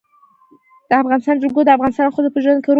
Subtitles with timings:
[0.89, 2.69] د افغانستان جلکو د افغان ښځو په ژوند کې رول لري.